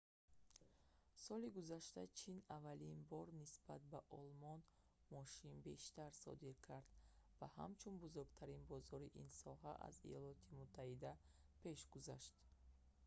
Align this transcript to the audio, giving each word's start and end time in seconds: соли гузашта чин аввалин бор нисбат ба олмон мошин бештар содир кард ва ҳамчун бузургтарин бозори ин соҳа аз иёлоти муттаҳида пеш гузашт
соли 1.23 1.49
гузашта 1.57 2.03
чин 2.21 2.37
аввалин 2.57 2.97
бор 3.11 3.27
нисбат 3.41 3.81
ба 3.91 3.99
олмон 4.21 4.59
мошин 5.15 5.53
бештар 5.67 6.09
содир 6.23 6.55
кард 6.67 6.87
ва 7.39 7.47
ҳамчун 7.59 7.93
бузургтарин 8.03 8.61
бозори 8.71 9.07
ин 9.23 9.29
соҳа 9.43 9.71
аз 9.87 9.95
иёлоти 10.09 10.55
муттаҳида 10.59 11.11
пеш 11.61 11.79
гузашт 11.93 12.33